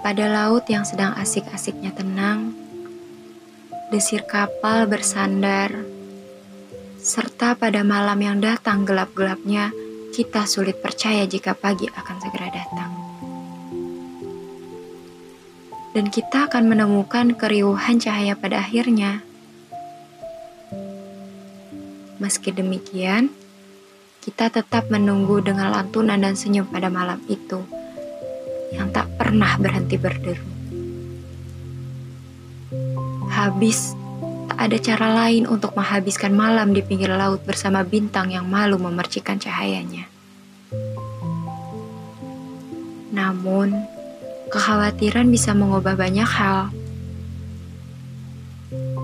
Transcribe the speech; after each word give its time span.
Pada 0.00 0.32
laut 0.32 0.64
yang 0.64 0.80
sedang 0.88 1.12
asik-asiknya 1.12 1.92
tenang, 1.92 2.56
desir 3.92 4.24
kapal 4.24 4.88
bersandar, 4.88 5.76
serta 6.96 7.52
pada 7.52 7.84
malam 7.84 8.16
yang 8.16 8.40
datang 8.40 8.88
gelap-gelapnya, 8.88 9.68
kita 10.16 10.48
sulit 10.48 10.80
percaya 10.80 11.28
jika 11.28 11.52
pagi 11.52 11.84
akan 11.84 12.16
segera 12.16 12.48
datang. 12.48 12.92
Dan 15.92 16.08
kita 16.08 16.48
akan 16.48 16.64
menemukan 16.64 17.36
keriuhan 17.36 18.00
cahaya 18.00 18.32
pada 18.40 18.64
akhirnya. 18.64 19.20
Meski 22.16 22.56
demikian, 22.56 23.28
kita 24.24 24.48
tetap 24.48 24.88
menunggu 24.88 25.44
dengan 25.44 25.76
lantunan 25.76 26.16
dan 26.16 26.32
senyum 26.32 26.64
pada 26.72 26.88
malam 26.88 27.20
itu 27.28 27.60
yang 28.70 28.88
tak 28.94 29.10
pernah 29.30 29.54
berhenti 29.62 29.94
berderu. 29.94 30.42
Habis, 33.30 33.94
tak 34.50 34.58
ada 34.58 34.78
cara 34.82 35.08
lain 35.22 35.46
untuk 35.46 35.78
menghabiskan 35.78 36.34
malam 36.34 36.74
di 36.74 36.82
pinggir 36.82 37.14
laut 37.14 37.38
bersama 37.46 37.86
bintang 37.86 38.34
yang 38.34 38.50
malu 38.50 38.74
memercikan 38.82 39.38
cahayanya. 39.38 40.10
Namun, 43.14 43.70
kekhawatiran 44.50 45.30
bisa 45.30 45.54
mengubah 45.54 45.94
banyak 45.94 46.26
hal. 46.26 46.74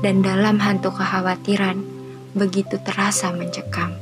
Dan 0.00 0.24
dalam 0.24 0.56
hantu 0.56 0.88
kekhawatiran, 0.88 1.84
begitu 2.32 2.80
terasa 2.80 3.28
mencekam. 3.28 3.92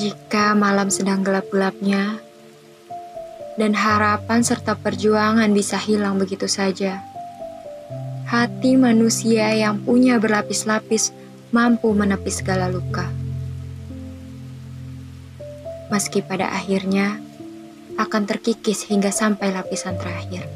Jika 0.00 0.56
malam 0.56 0.88
sedang 0.88 1.20
gelap-gelapnya, 1.20 2.24
dan 3.58 3.74
harapan 3.74 4.46
serta 4.46 4.78
perjuangan 4.78 5.50
bisa 5.50 5.74
hilang 5.74 6.14
begitu 6.14 6.46
saja, 6.46 7.02
hati 8.30 8.78
manusia 8.78 9.50
yang 9.50 9.82
punya 9.82 10.22
berlapis-lapis 10.22 11.10
mampu 11.50 11.90
menepis 11.90 12.38
segala 12.38 12.70
luka. 12.70 13.10
Meski 15.90 16.22
pada 16.22 16.54
akhirnya 16.54 17.18
akan 17.98 18.30
terkikis 18.30 18.86
hingga 18.86 19.10
sampai 19.10 19.50
lapisan 19.50 19.98
terakhir. 19.98 20.46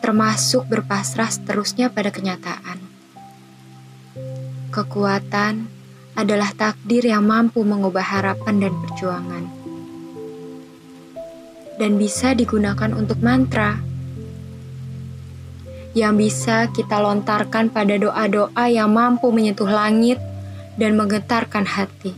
Termasuk 0.00 0.64
berpasrah 0.64 1.28
seterusnya 1.28 1.92
pada 1.92 2.08
kenyataan. 2.08 2.80
Kekuatan 4.72 5.68
adalah 6.14 6.50
takdir 6.54 7.04
yang 7.04 7.26
mampu 7.26 7.66
mengubah 7.66 8.04
harapan 8.04 8.62
dan 8.64 8.72
perjuangan. 8.78 9.53
Dan 11.74 11.98
bisa 11.98 12.32
digunakan 12.38 12.90
untuk 12.94 13.18
mantra 13.18 13.82
yang 15.94 16.18
bisa 16.18 16.70
kita 16.74 16.98
lontarkan 16.98 17.70
pada 17.70 17.94
doa-doa 17.94 18.66
yang 18.66 18.90
mampu 18.90 19.30
menyentuh 19.30 19.70
langit 19.70 20.18
dan 20.74 20.98
menggetarkan 20.98 21.66
hati. 21.66 22.14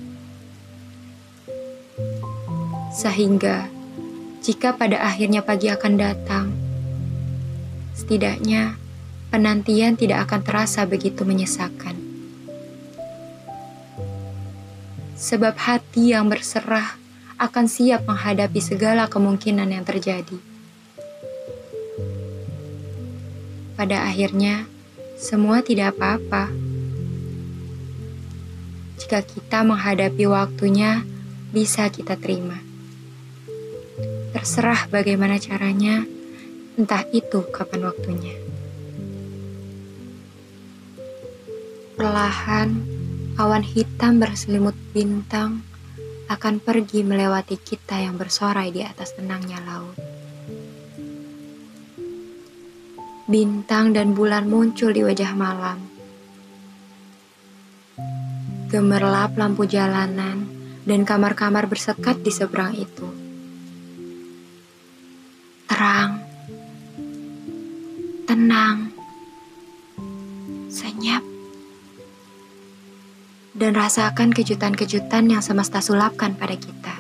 Sehingga, 2.93 3.69
jika 4.41 4.73
pada 4.73 5.05
akhirnya 5.05 5.45
pagi 5.45 5.69
akan 5.69 5.93
datang, 6.01 6.47
setidaknya 7.93 8.81
penantian 9.29 9.97
tidak 10.01 10.25
akan 10.25 10.41
terasa 10.41 10.89
begitu 10.89 11.29
menyesakan. 11.29 12.07
sebab 15.17 15.56
hati 15.56 16.12
yang 16.12 16.28
berserah 16.28 17.00
akan 17.37 17.69
siap 17.69 18.09
menghadapi 18.09 18.61
segala 18.65 19.13
kemungkinan 19.13 19.69
yang 19.69 19.85
terjadi. 19.85 20.41
Pada 23.77 24.09
akhirnya, 24.09 24.65
semua 25.21 25.61
tidak 25.61 25.97
apa-apa. 25.97 26.49
Jika 28.97 29.21
kita 29.21 29.69
menghadapi 29.69 30.25
waktunya, 30.25 31.05
bisa 31.53 31.93
kita 31.93 32.17
terima. 32.17 32.57
Terserah 34.33 34.89
bagaimana 34.89 35.37
caranya, 35.37 36.09
entah 36.81 37.05
itu 37.13 37.45
kapan 37.53 37.85
waktunya. 37.85 38.37
Perlahan, 42.01 42.81
awan 43.37 43.65
hitam 43.65 44.17
berselimut 44.21 44.77
bintang 44.97 45.61
akan 46.37 46.61
pergi 46.61 47.01
melewati 47.01 47.57
kita 47.57 47.97
yang 47.97 48.21
bersorai 48.21 48.69
di 48.69 48.85
atas 48.85 49.17
tenangnya 49.17 49.57
laut. 49.65 49.97
Bintang 53.25 53.97
dan 53.97 54.13
bulan 54.13 54.45
muncul 54.45 54.93
di 54.93 55.01
wajah 55.01 55.33
malam. 55.33 55.81
Gemerlap 58.69 59.33
lampu 59.41 59.65
jalanan 59.65 60.45
dan 60.85 61.09
kamar-kamar 61.09 61.65
bersekat 61.73 62.21
di 62.21 62.29
seberang 62.29 62.77
itu. 62.77 63.09
Terang, 65.67 66.21
tenang, 68.29 68.93
senyap 70.69 71.36
dan 73.56 73.72
rasakan 73.72 74.37
kejutan-kejutan 74.37 75.33
yang 75.33 75.41
semesta 75.41 75.81
sulapkan 75.81 76.37
pada 76.37 76.53
kita. 76.61 76.94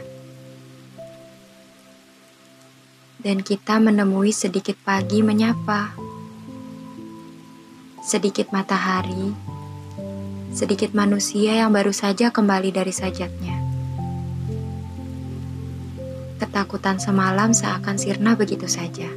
Dan 3.20 3.44
kita 3.44 3.76
menemui 3.76 4.32
sedikit 4.32 4.80
pagi 4.80 5.20
menyapa, 5.20 5.92
sedikit 8.00 8.56
matahari, 8.56 9.36
sedikit 10.56 10.96
manusia 10.96 11.60
yang 11.60 11.76
baru 11.76 11.92
saja 11.92 12.32
kembali 12.32 12.72
dari 12.72 12.92
sajatnya. 12.94 13.56
Ketakutan 16.40 16.96
semalam 16.96 17.52
seakan 17.52 18.00
sirna 18.00 18.32
begitu 18.32 18.64
saja. 18.64 19.08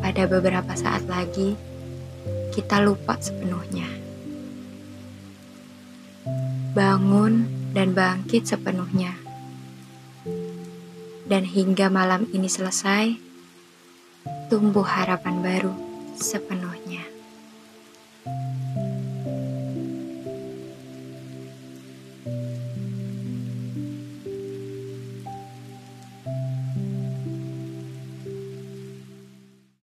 Pada 0.00 0.24
beberapa 0.30 0.72
saat 0.78 1.04
lagi, 1.10 1.73
kita 2.54 2.78
lupa 2.78 3.18
sepenuhnya. 3.18 3.90
Bangun 6.70 7.50
dan 7.74 7.90
bangkit 7.90 8.46
sepenuhnya. 8.46 9.18
Dan 11.26 11.42
hingga 11.42 11.90
malam 11.90 12.30
ini 12.30 12.46
selesai, 12.46 13.18
tumbuh 14.46 14.86
harapan 14.86 15.42
baru 15.42 15.74
sepenuhnya. 16.14 17.02